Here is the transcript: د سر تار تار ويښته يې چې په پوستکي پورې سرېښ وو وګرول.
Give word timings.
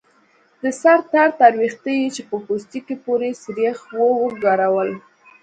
د 0.61 0.63
سر 0.81 0.99
تار 1.11 1.29
تار 1.39 1.53
ويښته 1.59 1.91
يې 1.99 2.07
چې 2.15 2.21
په 2.29 2.35
پوستکي 2.45 2.95
پورې 3.05 3.29
سرېښ 3.43 3.77
وو 3.97 4.07
وګرول. 4.23 4.89